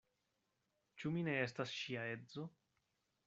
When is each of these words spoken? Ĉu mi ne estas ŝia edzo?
Ĉu 1.03 1.11
mi 1.17 1.25
ne 1.27 1.35
estas 1.43 1.75
ŝia 1.81 2.07
edzo? 2.17 2.47